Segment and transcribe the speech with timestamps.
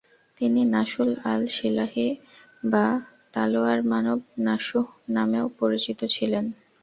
[0.37, 2.07] তিনি নাসুল আল-সিলাহি
[2.63, 2.85] বা
[3.33, 4.85] তলোয়ারমানব নাসুহ
[5.15, 6.45] নামেও পরিচিত ছিলেন।